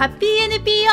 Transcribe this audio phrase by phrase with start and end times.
[0.00, 0.88] ハッピー NPO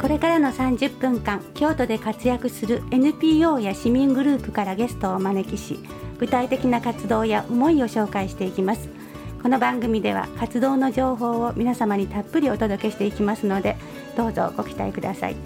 [0.00, 5.80] これからの30分間京都で活躍する NPO や市民グループからゲストをお招きし
[6.20, 8.88] 具体的な活動や思いを紹介していきます。
[9.42, 13.76] この番組では活動の情報を皆様にたっぷりお届けしていきますので
[14.16, 15.36] どうぞご期待ください。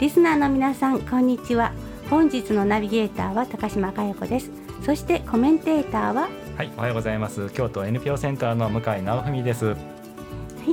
[0.00, 1.70] リスナーの皆さんこんにちは。
[2.10, 4.50] 本日のナビゲーターは高島佳代子です。
[4.84, 6.28] そしてコメンテーターは
[6.62, 7.50] はい、おはようございます。
[7.50, 9.64] 京都 NPO センターの向井直文です。
[9.64, 9.76] よは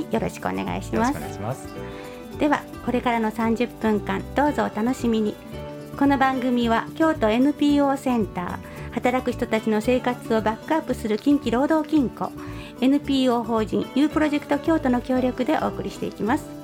[0.08, 1.68] いよろしくお願いしろしますくお願いします。
[2.38, 5.34] ではこれからの30分間どうぞお楽しみに
[5.98, 12.30] この番組は京都 NPO センター働く人たちの生活をバックアップする近畿労働金庫
[12.80, 16.59] NPO 法人 U プロジェクト京都の協力でお送りしていきます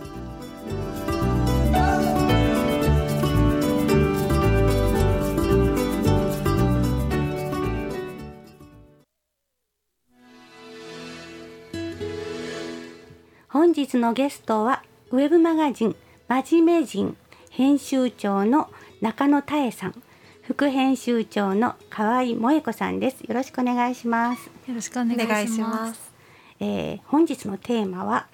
[13.77, 15.97] 日のゲストはウェブマガジン
[16.29, 17.15] 真面目人
[17.51, 18.71] 編集長の
[19.03, 20.03] 中野多恵さん
[20.43, 26.13] 副編集長の河合萌子さんですよろしくお願いします、よろしくお願いします。
[26.59, 28.29] えー本日のテーマは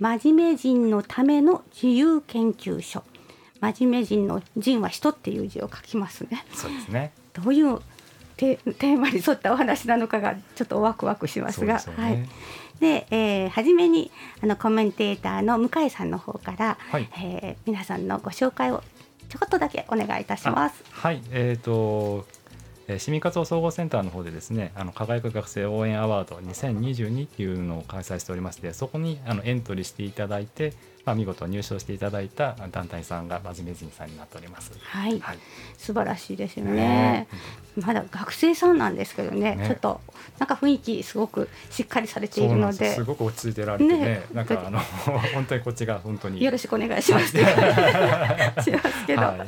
[0.00, 3.04] 真面目人のための自由研究所
[3.60, 7.12] 真面目人の人は人っていう字を書きますねそうですね。
[7.34, 7.78] どういう
[8.38, 12.28] テテーマに沿ったお話なのかがちょっとワクワクしますが、すよねはい。
[12.80, 18.82] で、えー初めにあのコメンテーターの向井さんの方から、はいえー皆さんのご紹介を
[19.28, 20.82] ちょこっとだけお願いいたします。
[20.90, 22.26] はい、えっ、と、
[22.86, 30.74] えー市民活動総合センターの方でですね、あの輝く学生応援アワード2022っていうのを開催しておりまして、そこにあのエントリーしていただいて、
[31.08, 34.72] まあ見事入賞していただいた団体さんが真面目人さんになっております。
[34.78, 35.38] はい、はい。
[35.78, 36.72] 素晴らしいですよね。
[36.72, 37.28] ね。
[37.80, 40.02] まだ学生さんなんですけどね、ねちょっと
[40.38, 42.90] なんか雰囲気すごくしっかりされているので。
[42.90, 42.94] す。
[42.96, 43.04] す。
[43.04, 44.26] ごく落ち着いてられてねね。
[44.34, 44.80] なんかあの
[45.32, 46.44] 本当にこっちが本当に。
[46.44, 47.28] よろしくお願いします。
[47.32, 49.46] しますけど、は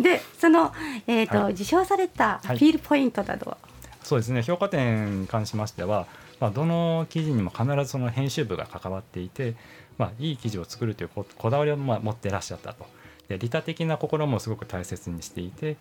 [0.00, 0.02] い。
[0.02, 0.72] でその、
[1.06, 1.52] えーとはい。
[1.52, 2.58] 受賞されたはい。
[2.58, 3.58] フィールポイントなどは、
[4.02, 4.42] そうですね。
[4.42, 6.08] 評価点に関しましては、
[6.40, 9.54] まあ、どの記事にも必ずその編集部が関わっていて、
[9.98, 12.86] まあ、いい記事を作るというここだわりをまあ持ってらっしゃったと
[13.28, 15.76] で利他的な心もすごく大切にしていて、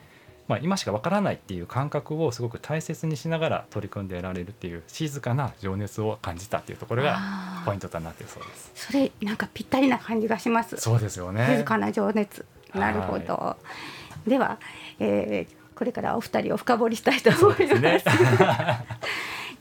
[0.47, 7.19] まあ、今しかわからないっていう感覚をすごく大切にしながら取り組んでられるっていう静かな情熱を感じたっていうところが
[7.65, 8.71] ポイントとなっているそうです。
[8.75, 10.77] それなんかぴったりな感じがします。
[10.77, 12.45] そうですよね静かな情熱。
[12.73, 13.55] なるほど。
[14.25, 14.59] では、
[14.99, 17.81] えーこれからお二人を深掘りしたいと思います。
[17.81, 18.17] ですね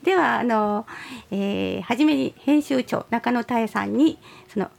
[0.06, 0.86] ではあの、
[1.32, 4.70] えー、初めに編集長中野多恵さんにその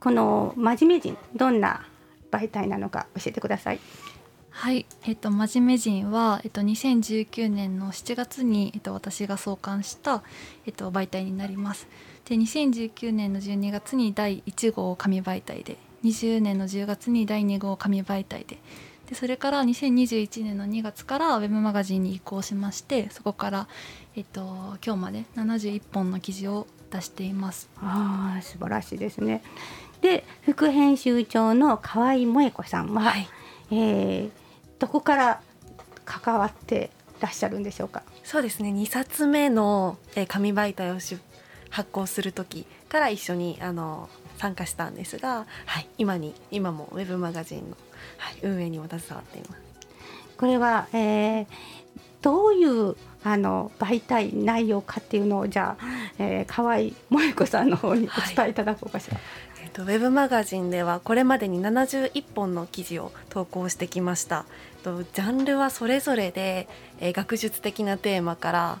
[0.00, 1.86] この真面目人どんな
[2.30, 3.80] 媒体なのか教えてください。
[4.48, 10.22] はい、えっと真面目人はえっと2019年の7月にえっと私が創刊した
[10.64, 11.86] えっと媒体になります。
[12.24, 18.58] で2019年の12月に第1号紙媒体で、20年の10月に第2号紙媒体で。
[19.10, 23.68] でそれから2021年の2月からウェブマガジンに移行しましてそこから、
[24.16, 27.68] えっと、今日まで71本の記事を出しています。
[27.80, 29.42] ああ素晴らしいですね。
[30.00, 33.28] で副編集長の河合萌子さんは、はい
[33.70, 34.30] えー
[34.78, 35.42] どこから
[36.06, 36.88] 関わって
[37.20, 38.02] らっしゃるんでしょうか？
[38.24, 41.18] そうですね2冊目の、えー紙媒体をし
[41.68, 47.76] 発行する時から一緒にあの参加したんですが、はい、今に今もウェブマガジンの、
[48.18, 49.62] はい、運営にも携わっています。
[50.36, 51.46] これは、えー
[52.22, 55.84] どういうあの媒体内容かっていうのをじゃあ、
[56.18, 56.78] えー、河合
[57.10, 59.18] 萌子さんの方にお伝えいただこうかしら。
[59.62, 64.46] えっとウェブマガジンではこれまでに71本の記事を投稿してきました。
[64.82, 66.68] とジャンルはそれぞれで、
[66.98, 68.78] えー学術的なテーマから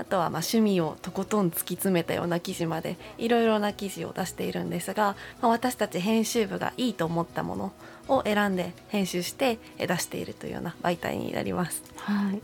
[0.00, 7.72] あとはまあ趣味をとことん突き詰めたような記事までいろいろな記事を出しているんですが、まあ、私たち編集部がいいと思ったもの
[8.08, 11.82] を選んで編集してえー出しているというような媒体になります。
[11.96, 12.40] はい、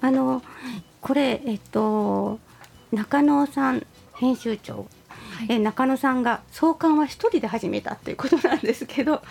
[0.00, 0.42] あの
[1.02, 2.38] これえっと
[2.90, 4.86] 中野さん編集長、
[5.48, 9.22] え中野さんが創刊は一人で始めたっていうことなんですけど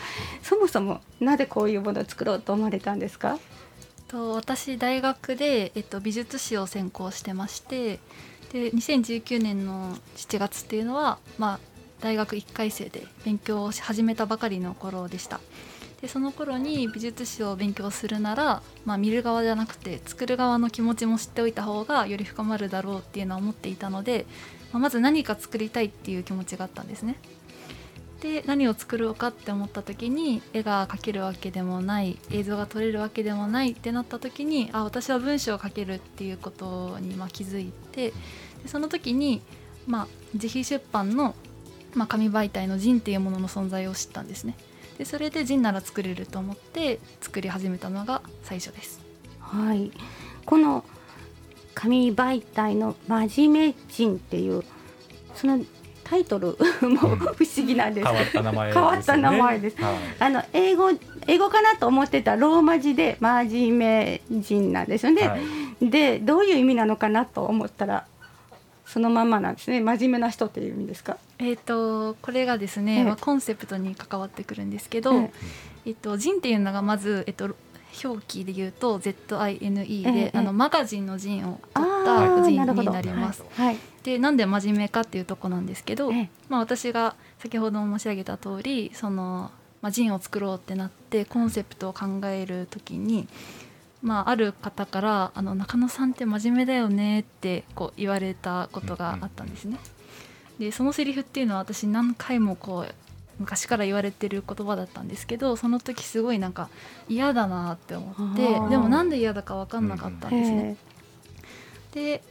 [0.44, 3.40] そもそもなぜこういうものを作ろうと思われたんですか？
[4.08, 8.00] と私大学で、えっと、美術史を専攻してまして
[8.52, 11.60] で2019年の7月っていうのは、まあ、
[12.02, 15.40] 大学1回生で勉強をし始めたばかりの頃でした。
[16.02, 24.28] でその頃に美術史を勉強するなら、まあ、見る側じゃなくて作る側の気持ちも知っておいた方がより深まるだろうっていうのは思っていたので、
[24.72, 27.18] まあまず何か作りたいっていう気持ちがあったんですね。
[28.22, 38.14] で何を作ろうかって思った時に絵が描けるわけでもない映像が撮れるわけでもないってなった時にあ私は文章を書けるっていうことにまあ気づいて
[38.64, 39.42] でその時に、
[39.86, 41.36] まあ、自費出版の、
[41.94, 44.56] まあ、紙媒体のジンっていうものの存在を知ったんですね。
[44.98, 49.00] でそれでジンなら作れると思って作り始めたのが最初です。
[49.40, 49.92] はい
[50.46, 50.84] この
[51.76, 54.64] 紙媒体の真面目人っていう
[55.36, 55.64] その
[56.10, 56.98] タイトルも
[57.36, 59.82] 不思議なんです、変わった名前、ね、変わった名前です。
[59.82, 60.92] はい、あの英語
[61.28, 65.28] 英語かなと思ってたローマ字で真面目人なんですよね。
[65.28, 65.38] は
[65.82, 68.06] い、でどういう意味なのかなと思ったら
[68.86, 69.82] そのままなんですね。
[69.82, 71.18] 真面目な人っていう意味ですか？
[71.40, 77.56] えっ、ー、とこれがですね、まあコンセプトに関わってくるんですけど、えっ、ー、と人っていうのがまずえっ、ー、と
[78.04, 83.44] 表記で言うと ZINE で、ええ、あのマガジンのジンを取ったジンになります。
[83.56, 83.78] はい、
[84.08, 89.52] でなんで真面目かっていうとこなんですけど、え、まあ、私が先ほど申し上げた通りその、
[89.82, 93.28] まあ、ジンを作ろうってなってコンセプトを考える時に、
[94.02, 99.78] まあ、ある方からあの「中野さんって真面目だよね」ってこう言われたことがあったんですね。
[100.58, 102.94] でそのセリフっていうのは私何回もこう
[103.40, 106.70] 昔から言われてる言葉だったんですけどその時すごいなんか
[107.10, 110.78] 嫌だなって思ってでもなんで嫌だか分かんなかったんですね。
[111.94, 112.24] で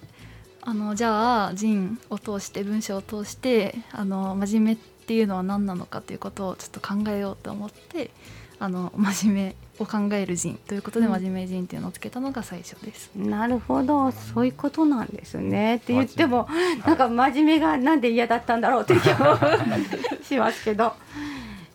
[0.69, 8.11] あのじゃあジンを通して文章を通してあの真面目っていうのは何なのかということをちょっと考えようと思って
[8.59, 13.15] あの真面目を考える人ということで真面目人っていうのをつけたのが最初です。
[13.15, 14.11] なるほど。
[14.11, 15.77] そういうことなんですね。
[15.77, 16.49] って言っても
[16.85, 19.39] なんか真面目がなんで嫌だったんだろうって気も
[20.25, 20.95] しますけど、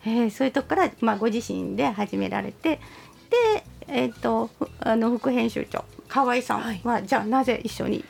[0.04, 2.80] えー、そういうとこから、まあ、ご自身で始められて
[3.54, 4.50] で、えーと、
[4.80, 8.04] あの副編集長河合さんは、はい、じゃあなぜ一緒に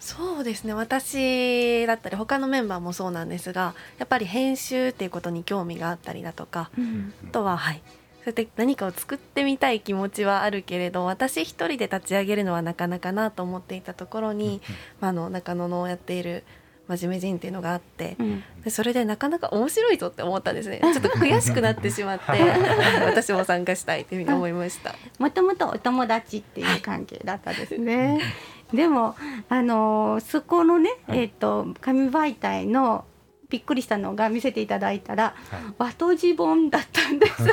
[0.00, 0.74] そうですね。
[0.74, 7.82] 私だったり他のメンバーもそうなんですがやっぱり編集っていうことに興味があったりだとか、うん、あとははい。
[8.18, 14.60] そうやって何かを作ってみたい気持ちはあるけれど私一人で立ち上げるのはなかなかなと思っていたところに、
[15.00, 16.44] まあ、の中野のやっている
[16.88, 20.80] 真面目人っていうのがあって、うん、でそれでなかなか面白いぞって思ったんですね。
[20.82, 22.24] ちょっと悔しくなってしまって
[23.04, 24.94] 私も参加したいというふうに思いました。
[25.18, 28.20] もともとお友達っていう関係だったですね
[28.72, 29.16] でも
[29.48, 33.04] あのそこのね、えーと紙媒体の
[33.48, 37.46] びっくりしたのが見せていただいたら、はい、和とじ本だったんです。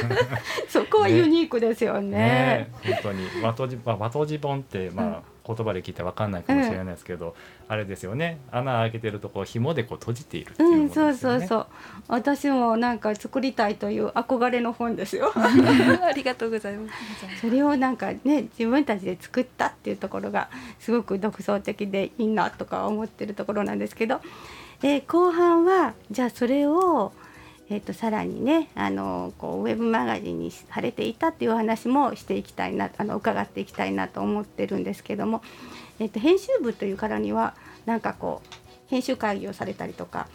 [0.67, 2.09] そこはユニークですよね。
[2.09, 2.71] ね。
[2.83, 3.29] 本当に。
[3.41, 5.15] 和とじ、まあ、和とじ本ってまあ、うん
[5.45, 7.33] 言葉で聞いてわかんないかもしれないですけど、うん、
[7.73, 8.39] あれですよね。
[8.51, 11.67] 穴開けてるとこ紐でこう閉じているっていう、ね、うんそうそうそう。
[12.07, 15.31] 私もなんか作りたいという憧れの本ですよ。
[15.35, 17.41] ありがとうございます。
[17.41, 20.49] それをなんかね自分たちで作ったっていうところが
[20.79, 24.21] すごく独創的でいいなとか思ってるところなんですけど。
[24.81, 27.13] で後半はじゃあそれを、
[27.69, 35.41] えーと、さらにねあのこうウェブマガジンにされていたっていう話もしていきたいなあの伺っていきたいなと思ってるんですけども、
[35.99, 38.49] えーと、編集部というからにはなんかこう
[38.89, 40.27] 編集会議をされたりとか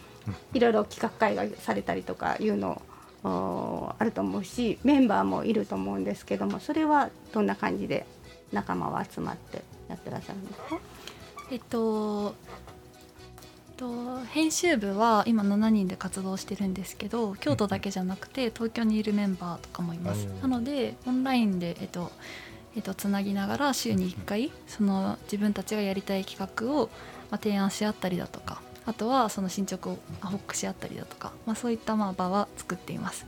[0.53, 2.81] いろいろ企画会議されたりとかいうの
[3.23, 8.05] あると思うしメンバーもいると思うんですけどもそれはどんな感じで
[8.51, 10.79] 仲間は集まってやってらっしゃるんですか？
[11.51, 12.35] えっと
[13.81, 20.25] と編集部は今7人で活動してるんですけど京都だけじゃなくて東京にいるメンバーとかもいます。
[20.41, 22.11] なのでオンラインで、えっと
[22.75, 26.89] えっと、つなぎながら週に1回その自分たちがやりたい企画を、
[27.29, 33.25] まあ、提案し合ったりだとかあとはその進捗を報告し合ったりだとか、まあ、そういったまあ場は作っています。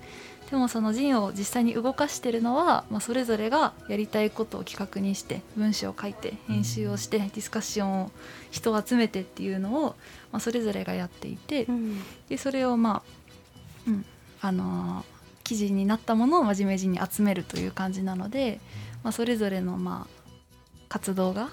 [0.49, 8.11] でもその陣を実際に動かしてるのは、まあ、それぞれがやりたいことを企画にして文章を書いて編集をしてディスカッションを
[8.51, 9.95] 人を集めてっていうのを、
[10.31, 13.01] まあ、それぞれがやっていて、うん、でそれをまあ、
[13.87, 14.05] うん
[14.41, 15.05] あのー、
[15.43, 18.59] 記事になったものを真面目人に集めるという感じなので、
[19.03, 20.23] まあ、それぞれのまあ
[20.89, 21.49] 活動が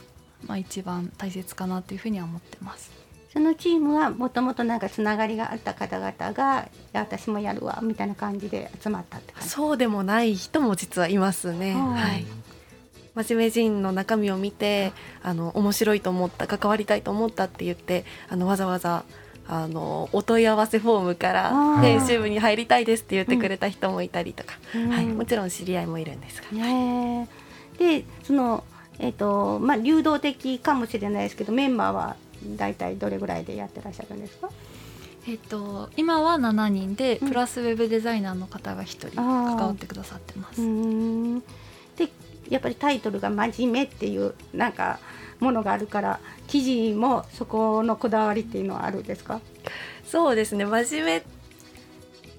[0.46, 2.99] まあ一番大切かなというふうには思ってます。
[3.32, 9.48] そのチームはもともとなんかつながりがあった方々が私もやるわみたいな感じで集まったって感じ。
[9.48, 11.74] そうでもない人も実はいますね。
[11.74, 12.26] はい、
[13.14, 19.04] 真面目人の中身を見てあの面白いと思った関わりたいと思ったって言ってあのわざわざ
[19.46, 26.50] あのお問い合わせフォームから編集部に入りたいですって言ってくれた人もいたりとか、うん、はい、もちろん知り合いもいるんですが。
[26.50, 27.28] ね、
[27.78, 28.64] でその
[29.02, 32.16] えーとまあ、流動的かもしれないですけどメンバーは
[32.56, 34.50] 大体どれぐらいでやってらっしゃるんですか？
[35.28, 40.60] えっと、今は7人で、プラスウェブデザイナーの方が1人関わってくださってます。
[41.96, 42.08] で
[42.48, 44.98] やっぱりタイトルが「真面目」っていうなんか
[45.38, 49.40] ものがあるから記事もそこのこだわりっていうのはあるんですか？
[50.06, 50.64] そうですね。
[50.64, 51.22] 真面目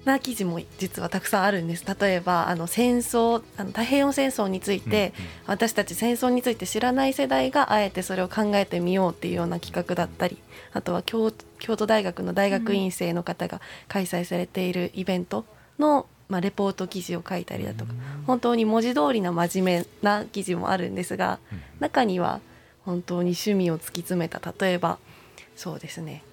[0.04, 1.84] な記事も実はたくさんあるんです。
[2.00, 10.38] 例えばあの戦争あの太平洋戦争について、うんうん、私たち戦争について知らない世代があえてそれを考えてみようっていうような企画だったり
[10.72, 15.44] あとは京京都大学の大学院生の方が開催されているイベント
[15.78, 22.40] の、まあ、レポート記事を書いたりだとか、うん、本当に文字通りな真面目な記事もあるんですが、うん、中には
[22.84, 24.98] 本当に趣味を突き詰めた例えば
[25.54, 26.24] そうですね。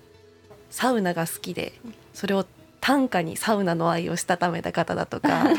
[0.72, 1.74] サウナが好きで
[2.14, 2.46] それを
[2.90, 5.30] 短歌にサウナの愛をしたためた方だとか。
[5.30, 5.52] は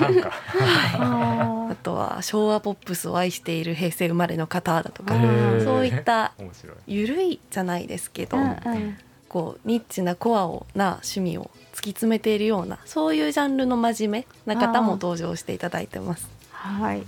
[1.68, 5.14] い、あとは昭和ポップスを愛している平成生まれの方だとか。
[5.62, 6.32] そういった
[6.88, 8.36] 緩いじゃないですけど、
[9.28, 16.28] こうニッチなコアをな趣味を突き詰めているようなそういうジャンルの真面目な方も登場していただいてます。
[16.50, 17.04] はい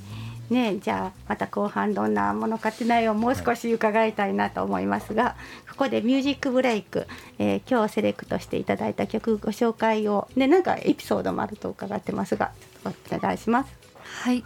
[0.52, 5.34] ね、じゃあまた後半どんなものかって内容をもう少し伺いたいなと思いますが、
[5.70, 7.06] ここでミュージックブレイク、
[7.38, 12.52] えー、今日セレクトしていただいた曲ご紹介をねなんかエピソードもあると伺ってますが
[12.84, 13.72] お願いします。
[14.04, 14.44] はい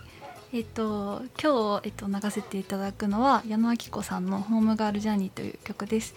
[0.53, 6.15] えっと、今日、えっと、流せていただくのは矢野明子さんの「ホームガールジャーニー」という曲です。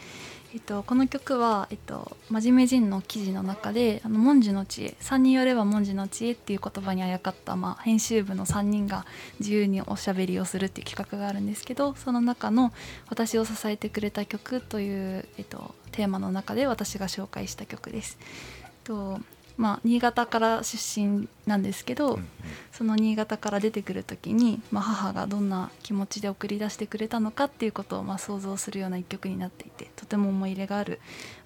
[0.51, 9.05] えっと、この曲は、えっと、真面目人の記事の中で「あの文字の知恵」「3人よれば文字の知恵」っていう言葉にあやかった、まあ、編集部の3人が
[9.39, 12.73] 自由におしゃべりをするっていう企画があるんですけどその中の
[13.09, 18.17] 「私を支えてくれた曲」という、えっと、テーマの中で私が紹介した曲です。
[18.63, 19.19] えっと
[19.59, 22.27] まあ、新潟から出身なんですけど、うんうん、
[22.71, 31.01] その新潟から出てくる時に、まあ、母がどんな気持ちで送り出してくれたのかっていうことをまあ想像するような一曲になっていてとても思い入れがある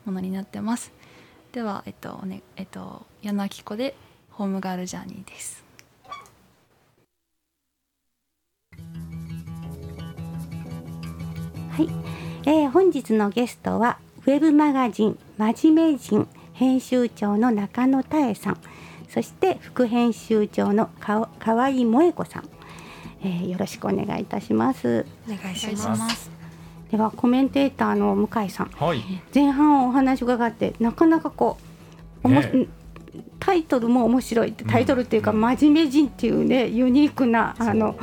[0.06, 0.92] ものになってます。
[1.54, 3.96] では、えっとねえっと、矢野明子で
[4.30, 5.64] 「ホームガールジャーニー」です。
[11.72, 11.90] はい、
[12.46, 18.58] えー、本日のゲストはウェブマガジン「真面目人」編集長の中野多恵さん。
[19.10, 22.50] そして副編集長のか河合萌子さん、
[23.22, 25.06] えー、よろしくお願いいたします。
[25.28, 26.32] お願いします。
[26.90, 29.02] ではコメンテーターの向井さん、はい、
[29.34, 31.58] 前半お話伺ってなかなかこ
[32.24, 32.68] う、ね、
[33.40, 37.98] タイトルも面白いタイトルっていうか、うん、真面目人っていうねユニークなあの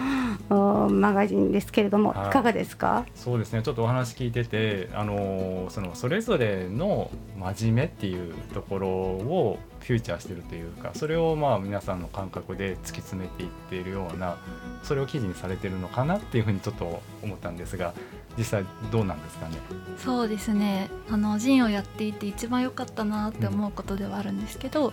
[0.55, 3.07] マガジンですけれども、い、かがですか？
[3.15, 14.39] そうですねちょっとお話聞いててあのそのそれぞれの真面目っていうところをフューチャーしてるというかそれをまあ皆さんの感覚で突き詰めていっているような
[14.83, 17.95] それを記事にされてるのかなっていうふうにちょっと思ったんですが
[18.41, 19.59] 実際どうなんですかね？
[20.03, 20.89] そうですね。
[21.11, 24.89] あのジンをやっていて一番良かったなって思うことではあるんですけど、う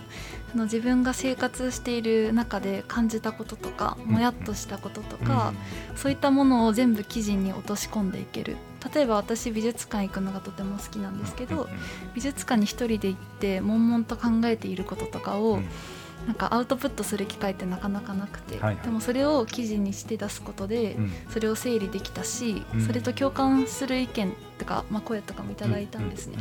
[0.52, 5.54] その自分が生活している中で感じたこととか、もやっとしたこととか、
[5.90, 8.58] うん、そういったものを全部記事に落とし込んでいける。
[8.94, 11.70] 例えば私美術館行くのがとても好きなんですけど、
[12.14, 15.60] 美術館に一人で行って悶々と考えていることとかを、
[16.26, 20.96] なんかアウトプットする機会ってなかなかなくて、はいはい、でもそれを記事にして出すことで、
[21.30, 26.36] それを整理できたし、うん、それと共感する意見とか、まあ、声とかもいただいたんですね。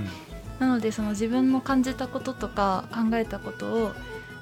[0.60, 3.92] なのでその自分の感じたこととか考えたことを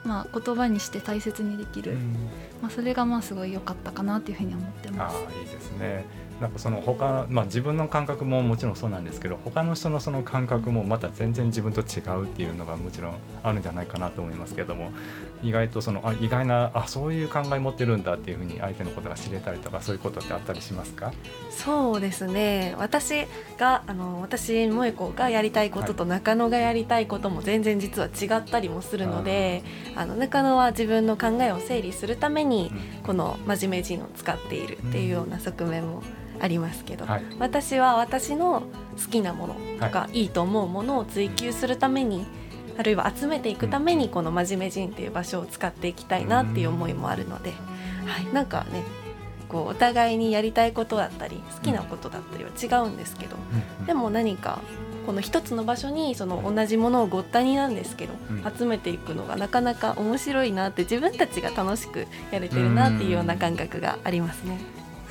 [0.05, 2.13] まあ、言葉にして大切にできる、うん、
[2.61, 5.17] まあ、それがまあすごい良かったかなというふうに思ってます。
[5.17, 6.05] あいいですね
[6.41, 14.91] なんかその他、まあ、自分の感覚ももちろんそうなんですけど他の人のその感覚もまた全然自分と違うっていうのがもちろんあるんじゃないかなと思いますけども
[15.45, 21.13] 意外とそのあ意外なあそういう考え持ってるんだっていうふうに相手のことが知れたりとかそういうことってあったりしますか？
[21.49, 22.75] そうですね。
[22.77, 29.63] 私があの私萌子がやりたいことと中野がやりたいことも全然実は違ったりもするので、
[29.95, 32.71] はい、あの中野は自分の考えを整理するために、
[33.03, 36.03] この真面目人を使っているっていうような側面も、うん
[36.37, 38.63] ありますけど、はい、私は私の
[38.97, 42.25] 好きなものとか、はい、いいと思うものを追求するために
[42.77, 47.53] あるいは集めていくためにこの「真面目人」っていう場所を使っていきたいなっていう思いもあるので、
[48.05, 48.83] はい、なんかね
[49.47, 53.37] こうお互いにやりたいことだったり好きなことだったりは違うんですけど、
[53.85, 54.59] でも何か
[55.05, 58.13] この一つの場所にその同じものをごったになんですけど、
[58.57, 64.59] 集めていくのがなかなか面白いなって自分たちが楽しくやれてるなっていうような感覚がありますね。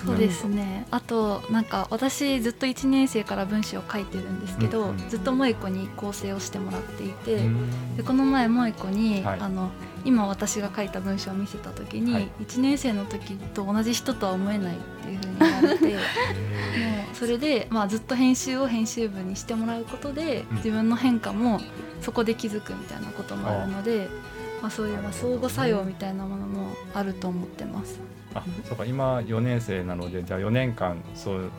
[0.04, 0.87] そうですね。
[0.90, 9.70] あとなんか私ずっと1年生から文章を書いてるんですけど、うん、ずっと萌子に構成をしてもらっていて、うん、でこの前萌子に、はい、あの
[10.04, 16.00] 今私が書いた文章を見せた時に、はい、1年生の時と同じ人とは思えないっていうふうに言われて もう
[17.14, 21.61] それで、まあ、ずっと編集を編集部にしてもらうことで、自分の変化も
[22.00, 24.08] そこで気づくみたいなこともあるので、
[24.64, 28.00] まあ、そういうまあ相互作用みたいなものもあると思ってます。
[28.35, 31.50] あそうか今4年生なのでじゃあ4年間そう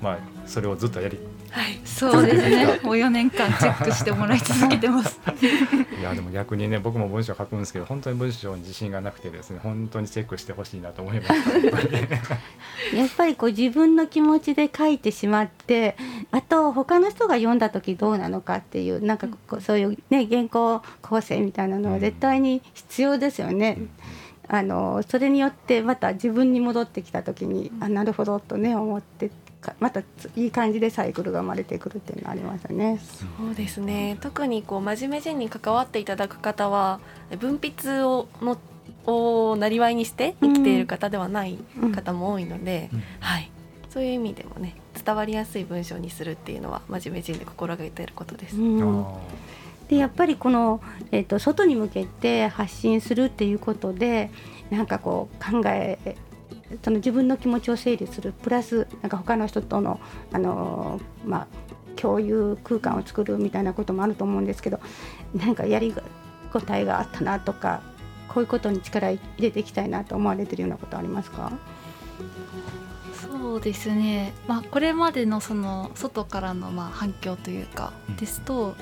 [0.00, 1.18] まあそれをずっとやり
[1.50, 2.66] はい、そうですね。
[2.82, 5.20] もう4年間チェックしてもらい続けてます。
[6.04, 11.70] いやでも逆にね僕も文章書くんですけど本当に文章に自信がなくてですね本当にチェックしてほしいなと思いましたやっ
[13.16, 13.34] ぱり。
[13.36, 15.96] こう自分の気持ちで書いてしまって
[16.30, 23.78] あと他の人が読んだ時どうなのかっていうなんかこうそういうね原稿構成みたいなのは絶対に必要ですよね。
[24.46, 29.30] あのそれによってまた自分に戻ってきた時にあなるほどとね思って
[29.80, 33.00] またいい感じでサイクルが生まれてくるっていうのはありますね。
[33.38, 34.18] そうですね。
[34.20, 37.00] 特にこう真面目人に関わっていただく方は
[37.38, 38.58] 文筆をの
[39.06, 41.58] をなりわいにして生きている方ではない
[41.94, 43.50] 方も多いので、うん、はい、
[43.90, 48.56] そういう意味でもね伝わりやすい文章にするっていうのは真面目人で心がけていることです。
[48.56, 49.04] うん。
[49.88, 50.80] でやっぱりこの、
[51.12, 54.30] えーと、外に向けて発信するっていうことで
[54.70, 56.16] なんかこう考え
[56.82, 58.32] その自分の気持ちを整理する。
[58.42, 60.00] プラスなんか他の人との
[60.32, 61.46] あの、まあ、
[61.96, 64.80] 共有空間を作るみたいなこともあると思うんですけど
[65.34, 65.94] なんかやり
[66.52, 67.82] ごたえがあったなとか
[68.28, 71.52] こういうことに力入れていきたいなと思われてるようなことありますか？
[73.20, 78.74] そうですね、まあ、これまでのその外からのまあ反響というかですと、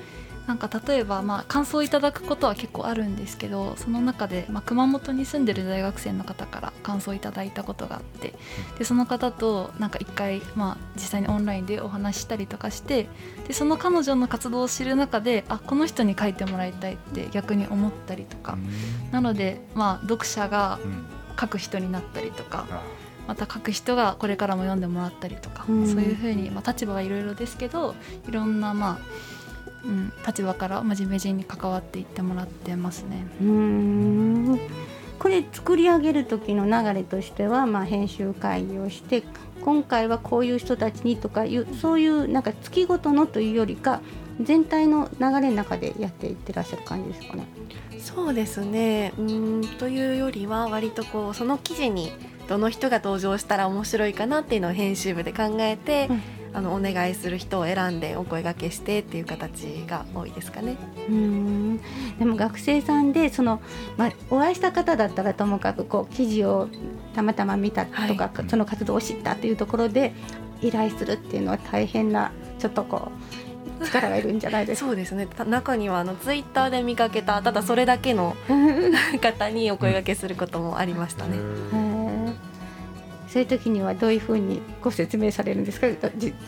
[0.47, 8.35] なんか例えばまあ感想をいただくことは結構あるんですけどその中でまあ熊本に住んでる大学生の方から感想をいただいたことがあって
[8.79, 13.09] でその方となんか一回まあ実際にオンラインでお話したりとかして
[13.47, 18.59] でその彼女の活動を知る中であこの人に書いてもらいたいって逆に思ったりとか
[19.13, 20.81] なのでまあ読者が
[21.41, 22.67] 書く人になったりとか。
[23.29, 27.95] また書く人がこれからも読んでもらったりとか、そういうふうに、まあ、立場はいろいろですけど
[28.29, 29.32] いろんなまあ
[29.85, 33.27] うん、立場から真面目人に関わっていってもらってますね。
[33.41, 34.61] うん
[35.19, 39.23] これ作り上げる時の流れとしては、まあ、編集会議をして
[39.61, 44.01] 今回はこういう人たちにとかいうそういうなんか月ごとのというよりか
[44.41, 47.47] 全体の流れの中でやっていってらっしゃる感じですかね。
[48.01, 52.11] そうですねうんというよりは割とこうその記事に
[52.49, 60.76] どの人が登場したら面白いかなっていうのを編集部で考えて、うんあのお願いする人を選んでお声がけしてっていう形が多いですかね。
[61.08, 61.80] うん。
[62.19, 63.60] でも学生さんでその、
[63.97, 66.69] まあ、お会いした方だったらともかくこう記事を
[67.15, 70.12] たまたま見たとか、はい、その活動を知ったっていうところで
[70.60, 73.10] 依頼するっていうのは大変なちょっとこ
[73.80, 74.86] う力がいるんじゃないですか？
[74.88, 75.26] そうですね。
[75.47, 78.36] 中にはあのツイッターで見かけたただそれだけの
[79.21, 81.38] 方にお声がけすることもありましたね。
[83.32, 85.86] そういう時にはどういうふうにご説明されるんですか？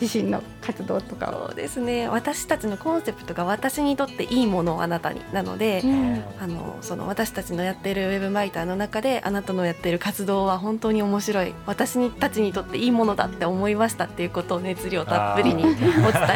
[0.02, 2.08] 自身の活動とかそうですね。
[2.08, 11.54] 私たちのコンセプトが私にとっていいものをあなたになので、うん、あのその私たちのやってるウェブマイターの中であなたのやってる活動は本当に面白い。
[11.64, 15.74] 私たちにとっていいものだって思いましたっていうことを熱量たっぷりにお伝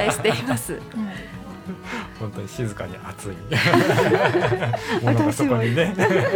[0.08, 0.72] えしています。
[0.74, 1.38] う ん
[2.18, 3.33] 本当に静かに熱い。
[5.04, 5.94] ものがそこにね。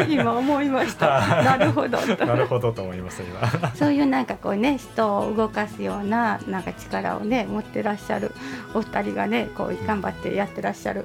[0.08, 1.42] 今思いました。
[1.42, 3.74] なるほどなるほどと思います今。
[3.74, 8.32] そういうなんかこうね人を動かすようななんか力をね持ってらっしゃる
[8.74, 11.04] お二人がねこう頑張ってやってらっしゃる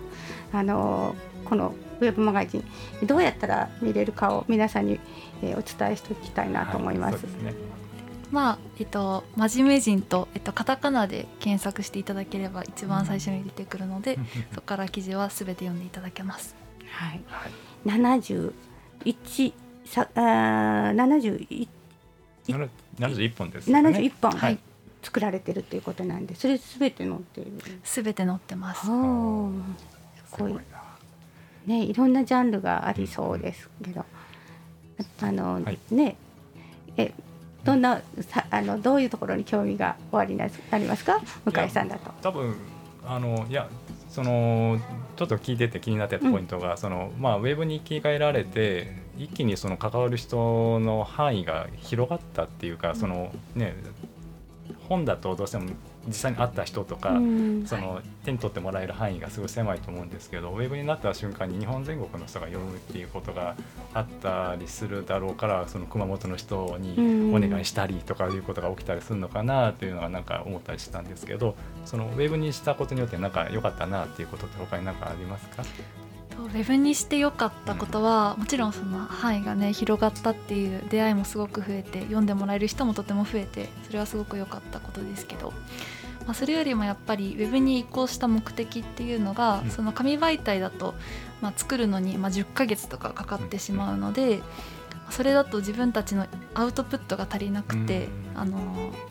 [0.54, 5.00] あのこのウェブマガジンどうやったら見れるかを皆さんに、
[5.42, 7.14] えー、お伝えしておきたいなと思います。
[7.14, 7.54] はい、すね
[8.32, 14.20] まあえっと真面目人とえっとカタカナで検索していただければ一番最初に出てくるので、
[14.54, 16.56] そこから記事はすべて読んでいただけます。
[16.90, 17.22] はい。
[17.86, 18.54] 七十
[19.06, 19.54] 一
[19.86, 21.70] さあ七十一
[22.98, 23.74] 七十一本です、ね。
[23.74, 24.60] 七十一本はい。
[25.04, 27.52] 作られてるということなんで、それすべて載っている。
[27.84, 28.82] すべて載ってます。
[28.82, 30.56] すごい。
[31.66, 34.06] ね、いろんなジャンルがありそうですけど、
[35.22, 36.18] あの、はい、ね、
[36.98, 37.14] え
[37.68, 41.20] どんなさあのどういうところに興味がおありになりますか？
[41.44, 42.12] 向井さんだと。
[42.22, 42.56] 多分
[43.06, 43.68] あのいや
[44.10, 44.80] その
[45.18, 53.76] ちょっと聞いてて気になってたポイントが、うん、そのまあ、ウェブに切り替えられて一気にその関わる人の範囲が広がったっていうか、そのね
[54.88, 55.72] 本だとどうしても
[56.08, 63.56] 実際に会った人とか、うん、その手に取ってもらえる範囲がすごい狭いと思うんですけどウェブになった瞬間に日本全国の人が読むっていうことが
[63.94, 75.64] あったりするだろうからその熊本の人にお願いしたりとかいうことが起きたりするのかなというのはなんか思ったりしたんですけどそのウェブにしたことによってなんか良かったなっていうことって他に何かありますか？
[76.40, 85.52] ウェブにして良かったことは、もちろんその範囲がね広がったっていう出会いもすごく増えて読んでもらえる人もとても増えてそれはすごく良かったことですけど
[86.28, 90.94] まあ、それよりもやっぱりウェブに移行した目的っていうのが、うん、その紙媒体だと、
[91.42, 94.42] まあ、作るのにまあ10ヶ月とかかかってしまうので、
[95.10, 98.58] それだと自分たちのアウトプットが足りなくて、あの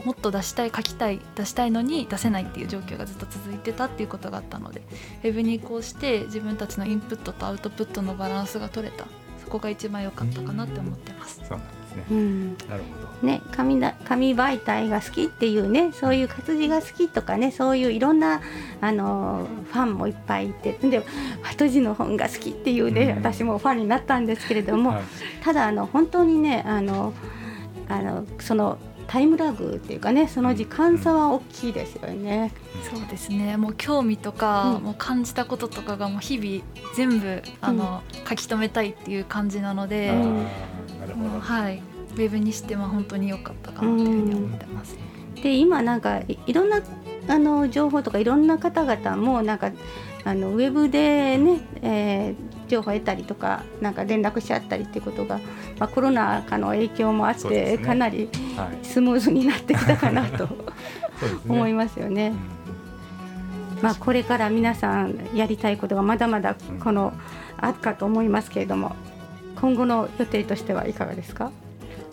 [0.04, 4.82] もっと出したい書きたい出したいのに出せないっていう状況がずっと続いてたっていうことがあったので
[5.24, 9.06] ウェブに移行して自分たちのインプットとアウトプットのバランスが取れた。
[9.42, 11.40] そこが一番良かったかなって思ってます。
[11.48, 12.04] そうなんね。
[12.10, 13.06] うんなるほど。
[13.26, 18.42] ね、紙だ紙媒体が好きっていうねそういう活字が好きとかねそういういろんな
[18.82, 21.02] あのファンもいっぱいいてで
[21.42, 25.02] 鳩字の本が好きっていうね、うん私もファンになったんですけれども、はい
[25.42, 27.14] ただあの本当にねあの
[27.88, 32.52] あのそのタイムラグっていうかねその時間差は大きいですよね。
[32.90, 33.56] そうですね。
[33.56, 34.82] もう興味とか、うん。
[34.84, 36.64] もう感じたこととかがもう日々
[36.94, 41.40] 全部あの、書き留めたいっていう感じなので、うん。
[41.40, 41.82] はい。
[42.14, 44.96] ウェブにしても本当に良かったかなというふうに思ってます。
[45.42, 46.80] で今なんかいいろんな
[47.28, 49.70] あの情報とかいろんな方々もなんか
[50.26, 55.38] あのウェブでね、えー情報を得たりとかなんか連絡し合ったりっていうことが、
[55.78, 58.84] まあ、コロナ禍の影響もあって、ねかなりはい。
[58.84, 60.48] スムーズになってきたかなと
[61.20, 61.40] そうですね。
[61.48, 62.32] 思いますよね。
[63.80, 67.12] まあ、これから皆さんやりたいことがまだまだこの
[67.58, 68.96] あるかと思いますけれども
[69.60, 71.52] 今後の予定としてはいかがですか？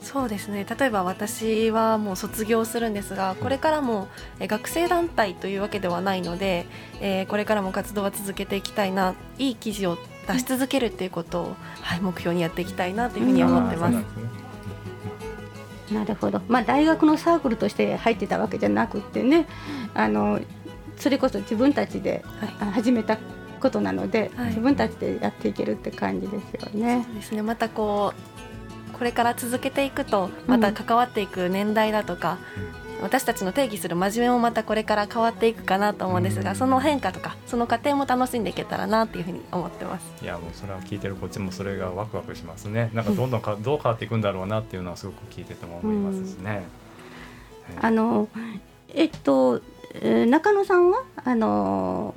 [0.04, 0.66] そうですね。
[0.78, 6.66] 例えば私はもう卒業するんですがこれからもえー学生団体というわけではないので、
[7.00, 13.96] えーこれからも活動は続けていきたいないい記事を出し続けるっていうことを、はい、目標にやっていきたいなというふうに思ってます。
[15.94, 19.46] なるほど、まあ、大学のサークルとして入ってたわけじゃなくってね
[19.94, 20.40] あの
[20.98, 22.24] それこそ自分たちで
[22.60, 23.18] あ始めた
[23.60, 24.48] ことなので、はい。
[24.50, 27.04] 自分たちでやっていけるって感じですよね。
[27.06, 27.42] そうですね。
[27.42, 28.14] またこ
[28.63, 28.63] う
[28.94, 32.38] これから続けていくとまた関わっていく年代だとか、
[33.02, 36.56] 私たちの定義する真面目もまたこれから変わっていくかなと思うんですが、うん。
[36.56, 40.24] その変化とかその過程も楽しんでいけたらなっていうふうに思ってます。
[40.24, 42.92] いやもうそれは聞いてるこっちもそれがワクワクしますね。
[42.94, 46.64] なんかどんどんかどう変わっていくんだろうなっていうのはすごく聞いてても思いますしね。
[47.82, 48.30] あの
[48.94, 49.62] えっと、
[49.96, 51.04] えー中野さんは？
[51.26, 52.16] あの、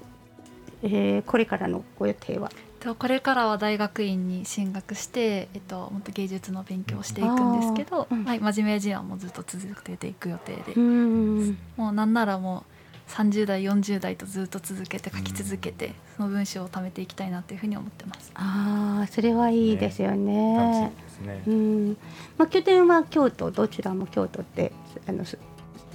[0.84, 2.52] えーこれからのご予定は？
[2.86, 18.30] とこれからは大学院に進学して、えっと、もっと芸術の勉強をしていくんですけど、うんはい、真面目人はもうずっと続けていく予定で、んもうなんならもう30代40代とずっと続けて書き続けて、その文章を貯めていきたいなというふうに思ってます。
[18.34, 21.02] ああそれはいいですよ楽しねみ。
[21.02, 21.42] ですね。
[21.46, 21.50] う。
[21.50, 21.96] ん。
[22.38, 23.50] まあ、拠点は京都。
[23.50, 24.72] どちらも京都って
[25.08, 25.38] あのす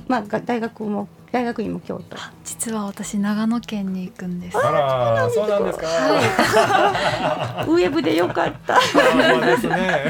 [0.07, 2.17] まあが大学も大学院も京都。
[2.17, 4.57] あ実は私長野県に行くんです。
[4.57, 5.87] あらそうなんですか。
[7.67, 8.79] ウェブでよかった。
[8.81, 10.03] そうですね。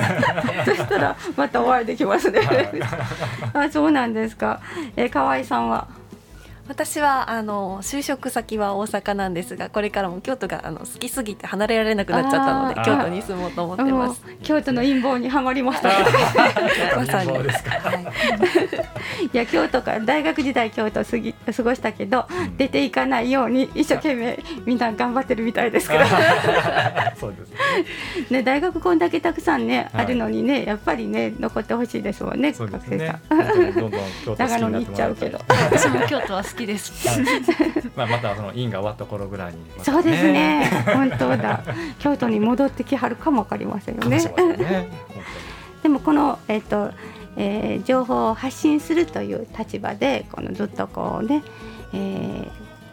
[0.66, 2.42] そしたらまたお会いできますね。
[3.54, 4.60] あそうなんですか。
[4.96, 5.88] えー河合さんは？
[6.72, 14.22] 私はあの就職先は大阪なんですがこれからも京都があの好きすぎて離れられなくなっちゃったので京都に住もうと思ってます。
[14.44, 15.90] 京都の陰謀にはまりました。
[16.96, 17.32] まさに。
[17.32, 17.42] い。
[19.34, 22.58] いや京都から大学時代京都過ぎ過ごしたけどうん。
[22.58, 26.06] 出ていかないように一生懸命みんな頑張ってるみたいですけど
[27.20, 27.50] そうです
[28.30, 28.38] ね。
[28.38, 30.06] ね大学こんだけたくさんね、はい。
[30.06, 32.54] あるのにねやっぱりね残ってほしいですもんねね。
[32.58, 34.38] 学生さん。
[34.38, 35.40] 長野に行っちゃうけど。
[35.48, 36.92] 私も京都は好きです。
[37.96, 40.70] まあまたその院が終わった頃ぐらいにまたそうですね。
[40.94, 41.64] 本当だ。
[42.00, 44.90] 京都に戻ってきはるかもわかりませんよねね。
[45.84, 46.92] でもこのえっ、と、
[47.38, 51.44] えー情報を発信するという立場でこのずっとこうね、
[51.94, 52.48] え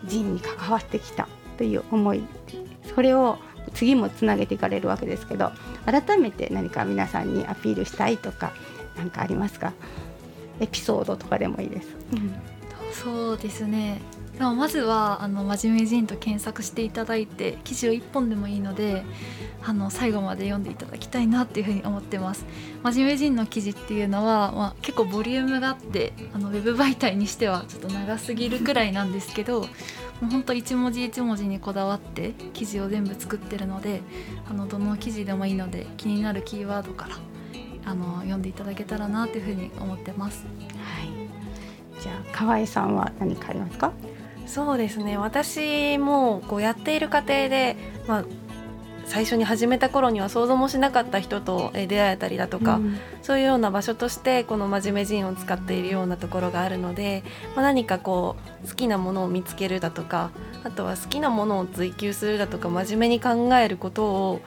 [0.05, 2.23] ー、人に関わってきたという思い、
[2.95, 3.39] それを
[3.75, 5.53] 次もつなげていかれるわけですけど、
[5.85, 8.53] 改めて何か皆さんにアピールしたいとか
[8.97, 9.73] 何かありますか？
[10.61, 11.89] エピソードとかでもいいです。
[12.13, 12.35] うん
[12.93, 14.01] そうですね。
[14.39, 19.05] でもまずはあの真面目人と検索していただいて記事を1本でもいいので
[19.65, 22.47] あの最後まで読んでいただきたいなっていうふうに思ってます
[22.85, 29.67] 真面目人の記事っていうのは、まあ、結構ボリュームがあってあのウェブ媒体にしてはちょっと長すぎるくらいなんですけども
[30.23, 34.03] うほんと一文字一文字にこだわって記事を全部作ってるので
[34.49, 37.17] あのどの記事でもいいので気になるキーワードから
[37.87, 40.45] あの読んでいただけたらなというふうに思ってます。
[40.77, 41.18] はい。
[42.39, 43.93] 河合さんは何かありますか？
[44.47, 48.25] そうですね私もこうやっている過程で、まあ、
[49.05, 57.23] 最初に始めた頃には想像もしなかった人とえ出会えたりだとか、うんそういうような場所としてこの真面目人を使っているようなところがあるので、
[57.55, 60.31] まあ、何かこう好きなものを見つけるだとか
[60.65, 64.41] あとは好きなものを追求するだとか真面目に考えることを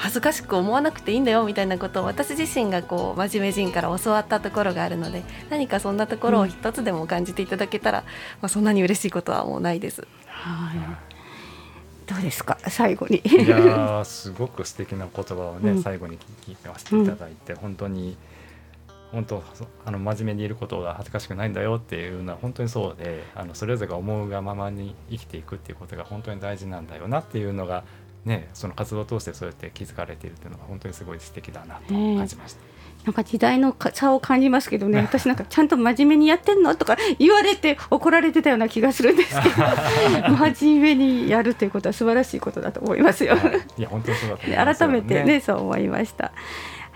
[0.00, 8.04] 恥ずかしく思わなくていいんだよみたいなことを私自身がこう真面目人から教わったところがあるので何かそんなところを一つでも感じていただけたら、
[8.40, 10.06] まあ、そんなに嬉しいことはもうないです。
[10.26, 10.78] はい。
[12.06, 12.56] どうですか？
[12.68, 13.20] 最後に。
[13.24, 15.82] いやーすごく素敵な言葉をね、うん。
[15.82, 18.16] 最後に聞かせていただいて、本当に
[19.12, 19.42] 本当
[19.84, 27.84] あの真面目にいることが恥ずかしくないんだよっていうのは本当にそうであのそれぞれが思うがままに生きていくっていうことが本当に大事なんだよなっていうのが
[28.28, 32.60] ねその活動を通してそうやって気づかれているっていうのが本当にすごい素敵だなと感じました。
[33.04, 39.54] なんか時代の差を感じますけどね 私なんかちゃんと真面目にやってんのとか言われて怒られてたような気がするんですけど
[40.52, 43.36] 真面目にやるということは素晴らしいことだと思いますよ。
[43.36, 46.32] はいいや本当にそうだと思います改めてねそう思いました。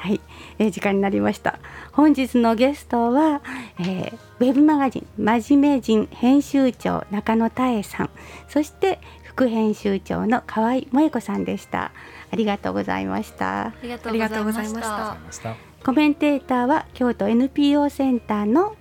[0.02, 0.20] はい、
[0.58, 1.60] えー時間になりました。
[1.92, 3.40] 本日のゲストは、
[3.78, 8.10] えーウェブマガジン真面目人編集長中野多恵さん、
[8.48, 8.98] そして
[9.34, 11.92] 副編集長の河合萌子さんでした。
[12.30, 13.66] ありがとうございました。
[13.66, 14.82] ありがとうございま
[15.30, 15.56] した。
[15.84, 18.76] コメンテーターは京都 NPO センターの